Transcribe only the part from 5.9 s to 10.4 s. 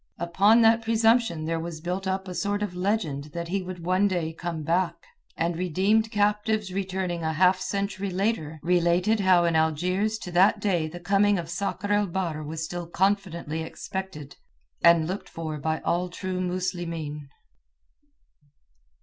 captives returning a half century later related how in Algiers to